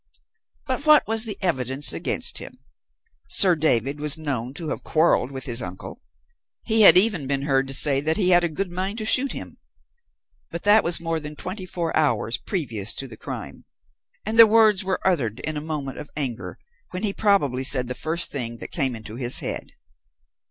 [0.65, 2.53] "But what was the evidence against him?
[3.29, 6.01] Sir David was known to have quarrelled with his uncle;
[6.63, 9.59] he had even been heard to say he had a good mind to shoot him.
[10.49, 13.65] But that was more than twenty four hours previous to the crime,
[14.25, 16.57] and the words were uttered in a moment of anger,
[16.89, 19.73] when he probably said the first thing that came into his head.